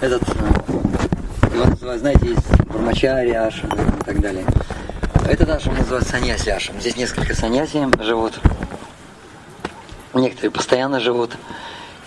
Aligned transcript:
этот, 0.00 0.22
э, 0.28 1.54
его 1.54 1.64
называют, 1.64 2.00
знаете, 2.00 2.26
есть 2.26 2.46
Брамачари 2.66 3.30
Ашам 3.30 3.70
и 3.70 4.04
так 4.04 4.20
далее. 4.20 4.44
Этот 5.28 5.48
Ашам 5.48 5.74
называется 5.74 6.10
Саньяси 6.10 6.50
Ашам. 6.50 6.80
Здесь 6.80 6.96
несколько 6.96 7.34
саньяси 7.34 7.86
живут. 8.02 8.38
Некоторые 10.14 10.50
постоянно 10.50 11.00
живут, 11.00 11.36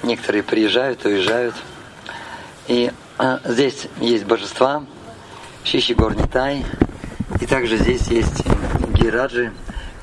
некоторые 0.03 0.43
приезжают, 0.43 1.05
уезжают. 1.05 1.55
И 2.67 2.91
а, 3.17 3.39
здесь 3.43 3.87
есть 3.99 4.25
божества, 4.25 4.83
Шиши 5.63 5.93
Горнитай, 5.93 6.65
и 7.41 7.45
также 7.45 7.77
здесь 7.77 8.07
есть 8.07 8.43
Гираджи, 8.93 9.51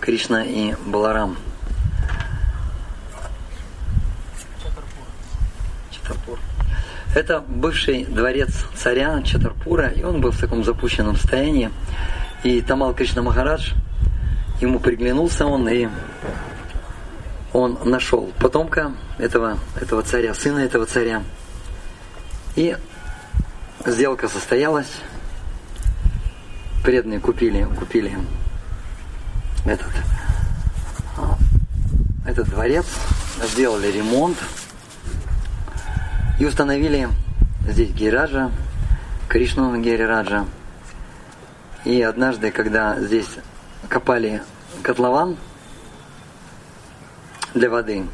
Кришна 0.00 0.44
и 0.44 0.74
Баларам. 0.86 1.36
Чатарпур. 5.90 6.38
Это 7.16 7.40
бывший 7.40 8.04
дворец 8.04 8.66
царя 8.74 9.22
Чатарпура, 9.22 9.88
и 9.88 10.02
он 10.02 10.20
был 10.20 10.32
в 10.32 10.38
таком 10.38 10.62
запущенном 10.62 11.16
состоянии. 11.16 11.70
И 12.44 12.60
Тамал 12.60 12.92
Кришна 12.92 13.22
Махарадж, 13.22 13.72
ему 14.60 14.80
приглянулся 14.80 15.46
он, 15.46 15.66
и 15.66 15.88
он 17.54 17.78
нашел 17.86 18.30
потомка 18.38 18.92
этого, 19.16 19.58
этого 19.80 20.02
царя, 20.02 20.34
сына 20.34 20.58
этого 20.58 20.84
царя. 20.84 21.22
И 22.54 22.76
сделка 23.86 24.28
состоялась. 24.28 25.00
Преданные 26.84 27.20
купили, 27.20 27.66
купили 27.78 28.14
этот, 29.64 29.90
этот 32.26 32.50
дворец, 32.50 32.84
сделали 33.42 33.90
ремонт 33.90 34.36
и 36.38 36.44
установили 36.44 37.08
здесь 37.66 37.90
Гираджа, 37.90 38.50
Кришну 39.28 39.76
Гирираджа. 39.80 40.44
И 41.84 42.02
однажды, 42.02 42.50
когда 42.50 43.00
здесь 43.00 43.28
копали 43.88 44.42
котлован 44.82 45.36
для 47.54 47.70
воды, 47.70 48.04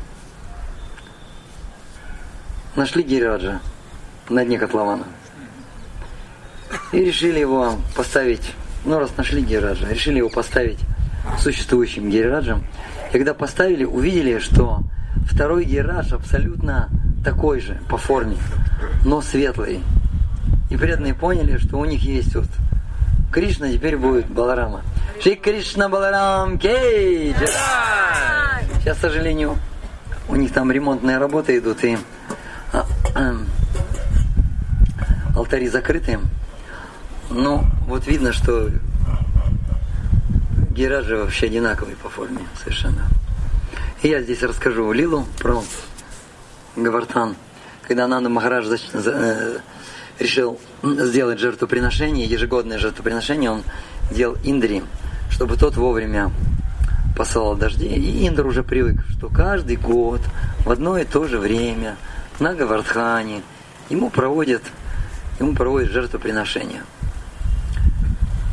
нашли 2.77 3.03
Гирираджа 3.03 3.61
на 4.29 4.45
дне 4.45 4.59
котлована. 4.59 5.05
И 6.93 6.99
решили 6.99 7.39
его 7.39 7.77
поставить, 7.97 8.53
ну 8.85 8.99
раз 8.99 9.17
нашли 9.17 9.43
Гираджа, 9.43 9.89
решили 9.89 10.19
его 10.19 10.29
поставить 10.29 10.79
существующим 11.39 12.09
Гираджем. 12.11 12.65
И 13.09 13.13
когда 13.13 13.35
поставили, 13.35 13.85
увидели, 13.85 14.39
что 14.39 14.83
второй 15.27 15.65
Гирадж 15.65 16.15
абсолютно 16.15 16.89
такой 17.25 17.61
же 17.61 17.79
по 17.89 17.97
форме, 17.97 18.37
но 19.05 19.21
светлый. 19.21 19.81
И 20.71 20.77
преданные 20.77 21.15
поняли, 21.15 21.59
что 21.59 21.79
у 21.79 21.85
них 21.85 22.03
есть 22.03 22.35
вот 22.35 22.49
Кришна 23.31 23.71
теперь 23.71 23.97
будет 23.97 24.27
Баларама. 24.27 24.83
Шри 25.21 25.37
Кришна 25.37 25.89
Баларам 25.89 26.59
Кей! 26.59 27.35
Сейчас, 28.81 28.99
к 28.99 29.01
сожалению, 29.01 29.57
у 30.29 30.37
них 30.37 30.53
там 30.53 30.73
ремонтные 30.73 31.19
работы 31.19 31.59
идут, 31.59 31.85
и 31.85 31.97
а, 32.73 32.87
а, 33.15 33.35
алтари 35.37 35.69
закрыты. 35.69 36.19
Но 37.31 37.65
вот 37.87 38.07
видно, 38.07 38.33
что 38.33 38.71
Гераджи 40.71 41.17
вообще 41.17 41.47
одинаковый 41.47 41.97
по 41.97 42.09
форме 42.09 42.41
совершенно. 42.63 43.05
И 44.03 44.09
я 44.09 44.21
здесь 44.23 44.43
расскажу 44.43 44.91
Лилу 44.93 45.27
про 45.39 45.63
Гавартан. 46.77 47.37
Когда 47.87 48.05
Ананда 48.05 48.29
Махарадж 48.29 48.67
э, 48.95 49.59
решил 50.19 50.59
сделать 50.83 51.39
жертвоприношение, 51.39 52.27
ежегодное 52.27 52.79
жертвоприношение, 52.79 53.51
он 53.51 53.63
делал 54.11 54.37
Индри, 54.45 54.83
чтобы 55.31 55.57
тот 55.57 55.77
вовремя 55.77 56.31
посылал 57.17 57.57
дожди. 57.57 57.87
И 57.87 58.27
Индр 58.27 58.47
уже 58.47 58.63
привык, 58.63 59.05
что 59.11 59.29
каждый 59.29 59.77
год 59.77 60.21
в 60.65 60.71
одно 60.71 60.97
и 60.97 61.05
то 61.05 61.27
же 61.27 61.39
время 61.39 61.97
на 62.41 62.55
Гавардхане 62.55 63.43
ему 63.91 64.11
проводят, 64.11 64.63
ему 65.39 65.55
проводят 65.55 65.91
жертвоприношение. 65.91 66.83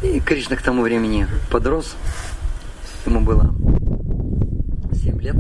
И 0.01 0.19
Кришна 0.19 0.55
к 0.55 0.61
тому 0.61 0.81
времени 0.81 1.27
подрос, 1.51 1.95
ему 3.05 3.21
было 3.21 3.53
7 4.93 5.21
лет. 5.21 5.35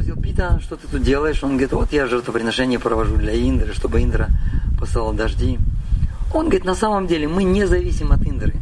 Спросил, 0.00 0.22
Пита, 0.22 0.58
что 0.62 0.76
ты 0.76 0.88
тут 0.88 1.02
делаешь? 1.02 1.44
Он 1.44 1.50
говорит, 1.50 1.72
вот 1.72 1.92
я 1.92 2.06
жертвоприношение 2.06 2.78
провожу 2.78 3.16
для 3.16 3.34
Индры, 3.34 3.74
чтобы 3.74 4.02
Индра 4.02 4.30
посылал 4.78 5.12
дожди. 5.12 5.58
Он 6.32 6.46
говорит, 6.46 6.64
на 6.64 6.74
самом 6.74 7.06
деле 7.06 7.28
мы 7.28 7.44
не 7.44 7.66
зависим 7.66 8.10
от 8.10 8.26
Индры. 8.26 8.54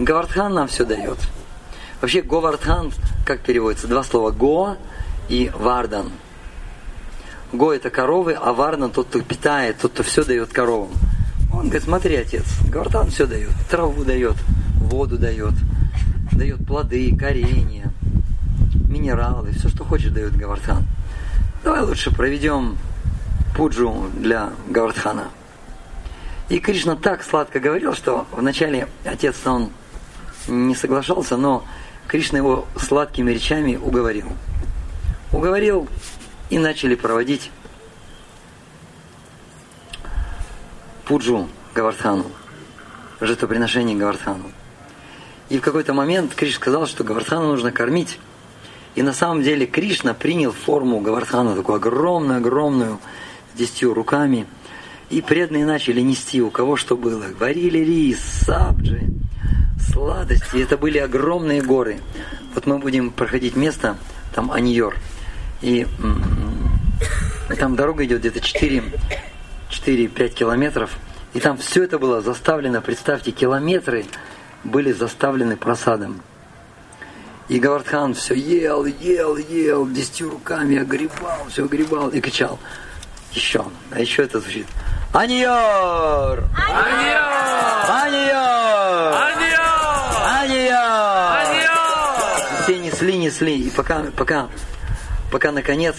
Гавардхан 0.00 0.52
нам 0.52 0.66
все 0.66 0.84
дает. 0.84 1.18
Вообще 2.00 2.22
Говардхан, 2.22 2.90
как 3.24 3.42
переводится? 3.42 3.86
Два 3.86 4.02
слова. 4.02 4.32
Го 4.32 4.76
и 5.28 5.52
Вардан. 5.54 6.10
Го 7.52 7.72
это 7.72 7.90
коровы, 7.90 8.32
а 8.32 8.52
Вардан 8.52 8.90
тот, 8.90 9.06
кто 9.06 9.22
питает, 9.22 9.78
тот, 9.78 9.92
кто 9.92 10.02
все 10.02 10.24
дает 10.24 10.52
коровам. 10.52 10.90
Он 11.52 11.66
говорит, 11.66 11.84
смотри, 11.84 12.16
отец, 12.16 12.46
Гавардхан 12.68 13.10
все 13.10 13.28
дает. 13.28 13.50
Траву 13.70 14.02
дает, 14.02 14.34
воду 14.80 15.18
дает, 15.18 15.54
дает 16.32 16.66
плоды, 16.66 17.16
коренья, 17.16 17.92
минералы, 18.96 19.52
все, 19.52 19.68
что 19.68 19.84
хочешь, 19.84 20.10
дает 20.10 20.36
Гавардхан. 20.36 20.84
Давай 21.62 21.82
лучше 21.82 22.10
проведем 22.10 22.78
пуджу 23.54 24.10
для 24.16 24.52
Гавардхана. 24.68 25.28
И 26.48 26.60
Кришна 26.60 26.96
так 26.96 27.22
сладко 27.22 27.60
говорил, 27.60 27.94
что 27.94 28.26
вначале 28.32 28.88
отец 29.04 29.46
он 29.46 29.70
не 30.48 30.74
соглашался, 30.74 31.36
но 31.36 31.64
Кришна 32.06 32.38
его 32.38 32.66
сладкими 32.76 33.32
речами 33.32 33.76
уговорил. 33.76 34.28
Уговорил 35.32 35.88
и 36.50 36.58
начали 36.58 36.94
проводить 36.94 37.50
пуджу 41.04 41.48
Гавардхану, 41.74 42.26
жертвоприношение 43.20 43.96
Гавардхану. 43.96 44.52
И 45.48 45.58
в 45.58 45.62
какой-то 45.62 45.92
момент 45.92 46.34
Кришна 46.34 46.56
сказал, 46.56 46.86
что 46.86 47.04
Гавардхану 47.04 47.48
нужно 47.48 47.72
кормить. 47.72 48.18
И 48.96 49.02
на 49.02 49.12
самом 49.12 49.42
деле 49.42 49.66
Кришна 49.66 50.14
принял 50.14 50.52
форму 50.52 51.00
Гавардхана, 51.00 51.54
такую 51.54 51.76
огромную-огромную, 51.76 52.98
с 53.54 53.58
десятью 53.58 53.92
руками. 53.92 54.46
И 55.10 55.20
преданные 55.20 55.66
начали 55.66 56.00
нести, 56.00 56.40
у 56.42 56.50
кого 56.50 56.76
что 56.76 56.96
было. 56.96 57.26
Варили 57.38 57.78
рис, 57.78 58.18
сабджи, 58.18 59.02
сладости. 59.92 60.56
Это 60.56 60.78
были 60.78 60.96
огромные 60.98 61.60
горы. 61.62 62.00
Вот 62.54 62.66
мы 62.66 62.78
будем 62.78 63.10
проходить 63.10 63.54
место, 63.54 63.98
там 64.34 64.50
Аньор. 64.50 64.96
И 65.60 65.86
там 67.58 67.76
дорога 67.76 68.04
идет 68.06 68.20
где-то 68.20 68.40
4-5 68.40 70.28
километров. 70.30 70.96
И 71.34 71.40
там 71.40 71.58
все 71.58 71.84
это 71.84 71.98
было 71.98 72.22
заставлено, 72.22 72.80
представьте, 72.80 73.30
километры 73.30 74.06
были 74.64 74.90
заставлены 74.92 75.56
просадом. 75.58 76.22
И 77.48 77.60
Гавардхан 77.60 78.14
все 78.14 78.34
ел, 78.34 78.84
ел, 78.84 79.36
ел, 79.36 79.88
десятью 79.88 80.30
руками 80.30 80.78
огребал, 80.78 81.46
все 81.48 81.64
огребал 81.64 82.08
и 82.08 82.20
кричал. 82.20 82.58
Еще. 83.30 83.64
А 83.92 84.00
еще 84.00 84.24
это 84.24 84.40
звучит. 84.40 84.66
Аньор! 85.12 86.44
Аньор! 86.56 87.06
Аньор! 87.88 89.14
Аньор! 90.26 91.06
Аньор! 91.38 92.62
Все 92.64 92.78
несли, 92.78 93.16
несли. 93.16 93.60
И 93.60 93.70
пока, 93.70 94.06
пока, 94.16 94.48
пока 95.30 95.52
наконец 95.52 95.94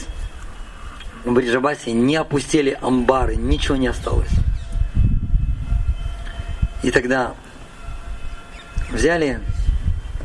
в 1.23 1.31
Бриджабасе 1.31 1.93
не 1.93 2.17
опустили 2.17 2.77
амбары, 2.81 3.37
ничего 3.37 3.77
не 3.77 3.87
осталось. 3.87 4.31
И 6.83 6.91
тогда 6.91 7.33
взяли 8.91 9.39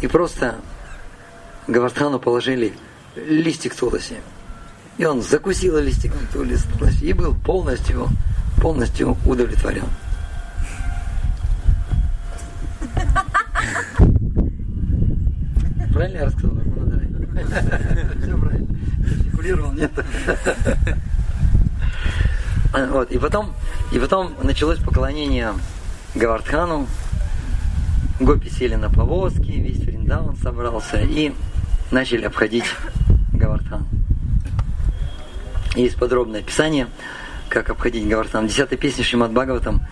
и 0.01 0.09
просто 0.09 0.57
Гавардхану 1.69 2.19
положили 2.19 2.73
листик 3.17 3.75
туласи. 3.75 4.17
И 4.99 5.05
он 5.05 5.23
закусил 5.23 5.79
листиком 5.79 6.21
туласи 6.33 7.07
и 7.07 7.13
был 7.13 7.35
полностью, 7.35 8.09
полностью 8.61 9.17
удовлетворен. 9.27 9.87
Правильно 15.93 16.17
я 16.19 16.25
рассказал? 16.25 16.51
Ну. 16.53 16.63
Все 18.21 18.39
правильно. 18.39 18.79
Стикулировал, 19.21 19.73
нет? 19.73 19.93
Вот, 22.73 23.11
и 23.11 23.19
потом, 23.19 23.53
и 23.93 23.99
потом 23.99 24.33
началось 24.43 24.79
поклонение 24.79 25.53
Гавардхану. 26.15 26.87
Гопи 28.19 28.49
сели 28.51 28.77
на 28.77 28.89
повозки, 28.89 29.51
весь 29.51 29.81
Вриндаун 29.81 30.37
собрался 30.37 30.99
и 31.01 31.33
начали 31.93 32.25
обходить 32.25 32.65
Гавардхан. 33.33 33.87
Есть 35.77 35.97
подробное 35.97 36.41
описание, 36.41 36.89
как 37.49 37.71
обходить 37.71 38.09
Гавардхан. 38.09 38.47
В 38.47 38.49
десятой 38.49 38.79
песне 38.79 39.05
Шримад 39.05 39.33
Бхагаватам 39.33 39.87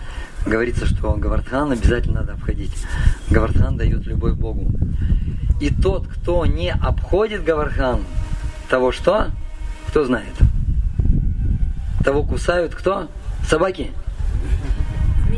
говорится, 0.45 0.85
что 0.85 1.13
Гавардхан 1.13 1.71
обязательно 1.71 2.21
надо 2.21 2.33
обходить. 2.33 2.73
Гавардхан 3.29 3.77
дает 3.77 4.05
любовь 4.05 4.33
Богу. 4.33 4.71
И 5.59 5.69
тот, 5.69 6.07
кто 6.07 6.45
не 6.45 6.71
обходит 6.71 7.43
Гавардхан, 7.43 8.01
того 8.67 8.91
что? 8.91 9.27
Кто 9.87 10.03
знает? 10.03 10.33
Того 12.03 12.23
кусают 12.23 12.73
кто? 12.73 13.09
Собаки? 13.47 13.91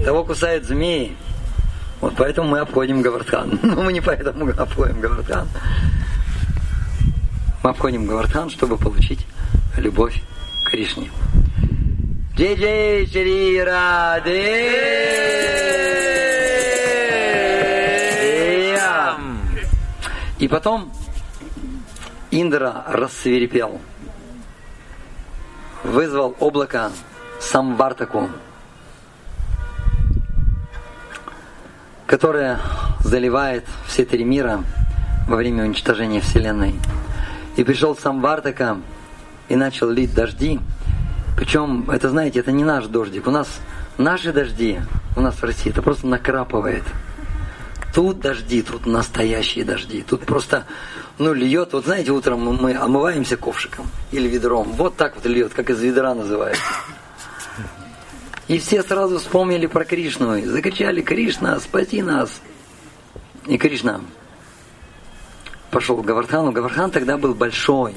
Того 0.05 0.23
кусают 0.23 0.65
змеи. 0.65 1.15
Вот 1.99 2.13
поэтому 2.17 2.49
мы 2.49 2.59
обходим 2.59 3.01
Гавардхан. 3.01 3.59
Но 3.63 3.81
мы 3.83 3.91
не 3.93 4.01
поэтому 4.01 4.49
обходим 4.49 4.99
Гавардхан. 5.01 5.47
Мы 7.63 7.69
обходим 7.69 8.05
Гавардхан, 8.05 8.49
чтобы 8.49 8.77
получить 8.77 9.25
любовь 9.77 10.21
к 10.65 10.71
Кришне. 10.71 11.09
Джей 12.35 12.55
Джей 12.55 13.07
Шри 13.07 13.61
Раде. 13.61 15.13
И 20.39 20.47
потом 20.49 20.91
Индра 22.31 22.83
рассверепел, 22.89 23.79
вызвал 25.85 26.35
облако 26.41 26.91
Самвартаку, 27.39 28.29
которое 32.07 32.59
заливает 32.99 33.63
все 33.87 34.03
три 34.03 34.25
мира 34.25 34.65
во 35.29 35.37
время 35.37 35.63
уничтожения 35.63 36.19
Вселенной. 36.19 36.75
И 37.55 37.63
пришел 37.63 37.95
Самвартака 37.95 38.77
и 39.47 39.55
начал 39.55 39.89
лить 39.89 40.13
дожди. 40.13 40.59
Причем, 41.35 41.89
это 41.89 42.09
знаете, 42.09 42.39
это 42.39 42.51
не 42.51 42.63
наш 42.63 42.85
дождик. 42.85 43.27
У 43.27 43.31
нас 43.31 43.47
наши 43.97 44.31
дожди, 44.31 44.79
у 45.15 45.21
нас 45.21 45.35
в 45.35 45.43
России, 45.43 45.71
это 45.71 45.81
просто 45.81 46.07
накрапывает. 46.07 46.83
Тут 47.93 48.19
дожди, 48.19 48.63
тут 48.63 48.87
настоящие 48.87 49.65
дожди. 49.65 50.01
Тут 50.01 50.25
просто, 50.25 50.65
ну, 51.19 51.31
льет. 51.33 51.73
Вот 51.73 51.85
знаете, 51.85 52.11
утром 52.11 52.39
мы 52.39 52.75
омываемся 52.75 53.37
ковшиком 53.37 53.85
или 54.11 54.27
ведром. 54.27 54.71
Вот 54.71 54.95
так 54.95 55.15
вот 55.15 55.25
льет, 55.27 55.53
как 55.53 55.69
из 55.69 55.79
ведра 55.79 56.15
называется. 56.15 56.63
И 58.47 58.57
все 58.57 58.81
сразу 58.81 59.19
вспомнили 59.19 59.67
про 59.67 59.85
Кришну. 59.85 60.35
И 60.37 60.45
закричали, 60.45 61.01
Кришна, 61.01 61.59
спаси 61.59 62.01
нас. 62.01 62.41
И 63.45 63.59
Кришна 63.59 64.01
пошел 65.73 65.97
к 65.97 66.05
Гавардхану. 66.05 66.51
Гавардхан 66.51 66.91
тогда 66.91 67.17
был 67.17 67.33
большой. 67.33 67.95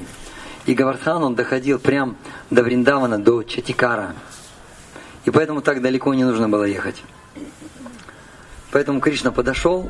И 0.65 0.73
Гавардхан, 0.73 1.23
он 1.23 1.35
доходил 1.35 1.79
прям 1.79 2.17
до 2.49 2.63
Вриндавана, 2.63 3.19
до 3.19 3.43
Чатикара. 3.43 4.15
И 5.23 5.31
поэтому 5.31 5.61
так 5.61 5.81
далеко 5.81 6.13
не 6.13 6.25
нужно 6.25 6.49
было 6.49 6.63
ехать. 6.63 7.01
Поэтому 8.71 8.99
Кришна 8.99 9.31
подошел. 9.31 9.89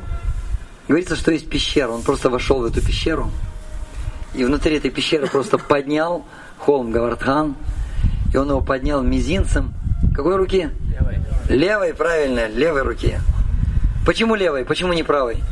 Говорится, 0.86 1.16
что 1.16 1.32
есть 1.32 1.48
пещера. 1.48 1.88
Он 1.88 2.02
просто 2.02 2.30
вошел 2.30 2.60
в 2.60 2.66
эту 2.66 2.80
пещеру. 2.80 3.30
И 4.34 4.44
внутри 4.44 4.76
этой 4.76 4.90
пещеры 4.90 5.26
просто 5.26 5.58
поднял 5.58 6.24
холм 6.58 6.92
Гавардхан. 6.92 7.56
И 8.32 8.36
он 8.36 8.48
его 8.50 8.60
поднял 8.60 9.02
мизинцем. 9.02 9.72
Какой 10.14 10.36
руки? 10.36 10.70
Левой. 10.90 11.18
Левой, 11.48 11.94
правильно, 11.94 12.48
левой 12.48 12.82
руки. 12.82 13.18
Почему 14.04 14.34
левой? 14.34 14.64
Почему 14.64 14.92
не 14.92 15.02
правой? 15.02 15.42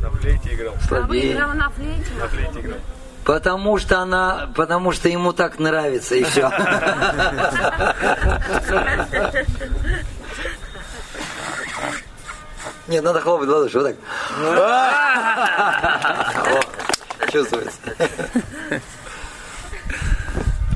На 0.00 0.10
флейте 0.10 0.54
играл. 0.54 0.74
А? 0.74 0.76
На 0.76 0.80
флейте 0.80 0.94
играл. 0.94 1.02
Слабее. 1.06 1.32
Играл 1.32 1.54
на 1.54 1.70
флейте. 1.70 2.14
На 2.18 2.28
флейте 2.28 2.60
играл. 2.60 2.78
Потому 3.24 3.78
что 3.78 4.00
она, 4.00 4.48
потому 4.54 4.92
что 4.92 5.08
ему 5.08 5.32
так 5.32 5.58
нравится 5.58 6.14
и 6.14 6.22
все. 6.24 6.50
Нет, 12.88 13.04
надо 13.04 13.20
хлопать 13.20 13.48
в 13.48 13.50
ладоши, 13.52 13.78
вот 13.78 13.88
так. 13.88 13.96
О, 16.46 17.30
Чувствуется. 17.30 17.78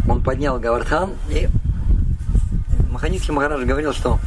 Он 0.06 0.22
поднял 0.22 0.58
Гавардхан 0.58 1.14
и 1.30 1.48
Маханитский 2.90 3.32
Махарадж 3.32 3.64
говорил, 3.64 3.94
что 3.94 4.18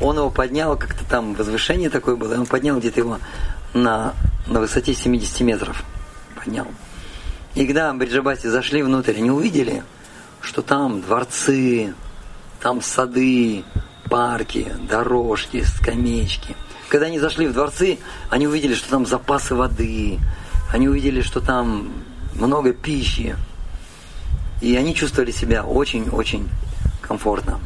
он 0.00 0.16
его 0.16 0.30
поднял, 0.30 0.76
как-то 0.78 1.04
там 1.04 1.34
возвышение 1.34 1.90
такое 1.90 2.16
было, 2.16 2.34
и 2.34 2.38
он 2.38 2.46
поднял 2.46 2.78
где-то 2.78 3.00
его 3.00 3.18
на, 3.74 4.14
на 4.46 4.60
высоте 4.60 4.94
70 4.94 5.40
метров. 5.40 5.84
Поднял. 6.34 6.66
И 7.54 7.66
когда 7.66 7.92
Бриджабати 7.92 8.48
зашли 8.48 8.82
внутрь, 8.82 9.16
они 9.16 9.30
увидели, 9.30 9.82
что 10.40 10.62
там 10.62 11.00
дворцы, 11.00 11.94
там 12.60 12.82
сады, 12.82 13.64
парки, 14.10 14.72
дорожки, 14.88 15.62
скамеечки. 15.62 16.56
Когда 16.88 17.06
они 17.06 17.18
зашли 17.18 17.46
в 17.46 17.52
дворцы, 17.52 17.98
они 18.30 18.46
увидели, 18.46 18.74
что 18.74 18.90
там 18.90 19.06
запасы 19.06 19.54
воды, 19.54 20.18
они 20.72 20.88
увидели, 20.88 21.22
что 21.22 21.40
там 21.40 21.92
много 22.34 22.72
пищи. 22.72 23.36
И 24.60 24.76
они 24.76 24.94
чувствовали 24.94 25.30
себя 25.30 25.64
очень-очень 25.64 26.48
комфортно. 27.00 27.60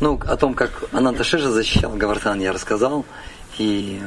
Ну, 0.00 0.20
о 0.26 0.36
том, 0.36 0.54
как 0.54 0.84
Ананта 0.92 1.24
Шиша 1.24 1.50
защищал 1.50 1.92
Гавартан, 1.92 2.40
я 2.40 2.52
рассказал. 2.52 3.04
И 3.58 4.02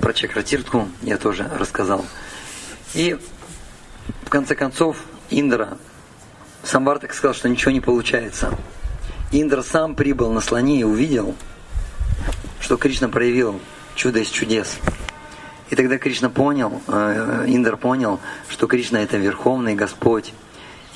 про 0.00 0.12
Чакратиртку 0.12 0.88
я 1.02 1.18
тоже 1.18 1.48
рассказал. 1.58 2.04
И 2.94 3.18
в 4.24 4.30
конце 4.30 4.54
концов 4.54 4.96
Индра, 5.30 5.78
Самвартак 6.62 7.14
сказал, 7.14 7.34
что 7.34 7.48
ничего 7.48 7.70
не 7.70 7.80
получается. 7.80 8.52
Индра 9.32 9.62
сам 9.62 9.94
прибыл 9.94 10.32
на 10.32 10.40
слоне 10.40 10.80
и 10.80 10.84
увидел, 10.84 11.34
что 12.60 12.76
Кришна 12.76 13.08
проявил 13.08 13.60
чудо 13.94 14.20
из 14.20 14.28
чудес. 14.28 14.78
И 15.70 15.76
тогда 15.76 15.98
Кришна 15.98 16.30
понял, 16.30 16.82
э, 16.88 17.44
Индр 17.46 17.76
понял, 17.76 18.18
что 18.48 18.66
Кришна 18.66 19.00
это 19.00 19.18
Верховный 19.18 19.74
Господь. 19.74 20.34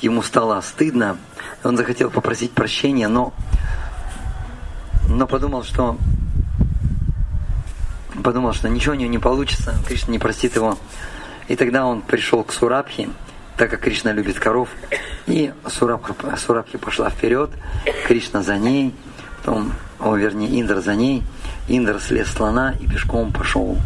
Ему 0.01 0.21
стало 0.21 0.59
стыдно, 0.59 1.17
он 1.63 1.77
захотел 1.77 2.09
попросить 2.09 2.51
прощения, 2.51 3.07
но, 3.07 3.33
но 5.07 5.25
подумал, 5.27 5.63
что 5.63 5.97
подумал, 8.23 8.53
что 8.53 8.69
ничего 8.69 8.93
у 8.93 8.97
него 8.97 9.09
не 9.09 9.19
получится, 9.19 9.75
Кришна 9.87 10.11
не 10.11 10.19
простит 10.19 10.55
его. 10.55 10.77
И 11.47 11.55
тогда 11.55 11.85
он 11.85 12.01
пришел 12.01 12.43
к 12.43 12.51
Сурабхи, 12.53 13.09
так 13.57 13.69
как 13.69 13.81
Кришна 13.81 14.11
любит 14.11 14.39
коров, 14.39 14.69
и 15.27 15.53
Сурабха, 15.67 16.13
Сурабхи 16.37 16.77
пошла 16.77 17.09
вперед, 17.09 17.51
Кришна 18.07 18.41
за 18.41 18.57
ней, 18.57 18.93
потом, 19.37 19.73
о, 19.99 20.15
вернее, 20.15 20.59
Индра 20.59 20.81
за 20.81 20.95
ней, 20.95 21.23
Индра 21.67 21.99
слез 21.99 22.27
слона 22.27 22.73
и 22.79 22.87
пешком 22.87 23.31
пошел. 23.31 23.77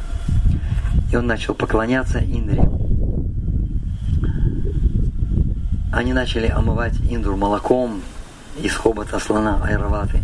И 1.11 1.15
он 1.15 1.27
начал 1.27 1.53
поклоняться 1.53 2.19
Индре. 2.19 2.63
Они 5.91 6.13
начали 6.13 6.47
омывать 6.47 6.93
Индру 7.09 7.35
молоком 7.35 8.01
из 8.61 8.75
хобота 8.75 9.19
слона 9.19 9.59
Айраваты, 9.63 10.23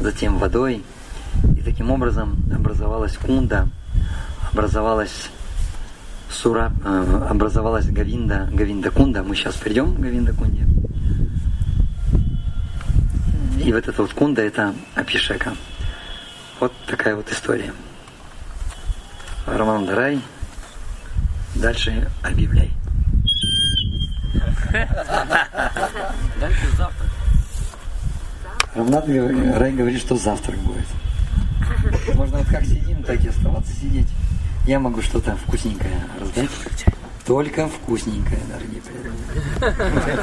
затем 0.00 0.38
водой. 0.38 0.84
И 1.62 1.64
таким 1.64 1.92
образом 1.92 2.36
образовалась 2.52 3.16
кунда, 3.16 3.68
образовалась 4.50 5.30
сура, 6.28 6.72
э, 6.84 7.26
образовалась 7.30 7.86
Гавинда, 7.86 8.48
Гавинда 8.52 8.90
Кунда. 8.90 9.22
Мы 9.22 9.36
сейчас 9.36 9.54
придем 9.54 9.94
к 9.94 10.00
Гавинда 10.00 10.32
Кунде. 10.32 10.66
И 13.62 13.72
вот 13.72 13.86
эта 13.86 14.02
вот 14.02 14.12
кунда 14.12 14.42
это 14.42 14.74
Апишека. 14.96 15.52
Вот 16.58 16.72
такая 16.88 17.14
вот 17.14 17.30
история. 17.30 17.72
Роман 19.46 19.86
Дарай. 19.86 20.20
Дальше 21.54 22.10
объявляй. 22.24 22.72
Дальше 26.40 26.66
завтра. 26.76 27.06
Рамнат 28.74 29.06
Рай 29.06 29.72
говорит, 29.72 30.00
что 30.00 30.16
завтрак 30.16 30.58
будет. 30.58 30.86
Можно 32.14 32.38
вот 32.38 32.46
как 32.48 32.64
сидим, 32.64 33.02
так 33.02 33.24
и 33.24 33.28
оставаться 33.28 33.72
сидеть. 33.72 34.08
Я 34.66 34.78
могу 34.78 35.02
что-то 35.02 35.36
вкусненькое 35.36 36.00
раздать. 36.20 36.50
Только 37.26 37.68
вкусненькое, 37.68 38.40
дорогие 38.48 38.82
приятели. 38.82 40.12